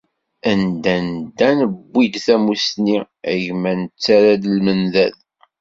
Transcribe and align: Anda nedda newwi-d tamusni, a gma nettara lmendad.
Anda 0.49 0.95
nedda 1.07 1.49
newwi-d 1.57 2.15
tamusni, 2.25 2.97
a 3.31 3.33
gma 3.45 3.71
nettara 3.81 4.33
lmendad. 4.55 5.15